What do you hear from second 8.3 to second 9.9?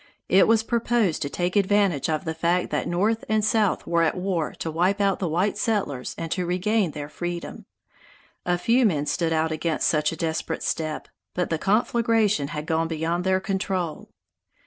A few men stood out against